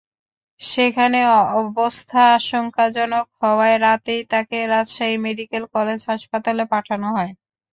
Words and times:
সেখানে 0.61 1.19
অবস্থা 1.61 2.19
আশঙ্কাজনক 2.35 3.25
হওয়ায় 3.39 3.77
রাতেই 3.79 4.21
তাঁকে 4.31 4.57
রাজশাহী 4.67 5.15
মেডিকেল 5.25 5.63
কলেজ 5.75 5.99
হাসপাতালে 6.09 6.63
পাঠানো 6.73 7.07
হয়। 7.15 7.31